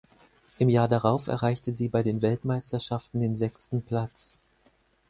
[0.57, 4.35] Im Jahr darauf erreichte sie bei den Weltmeisterschaften den sechsten Platz.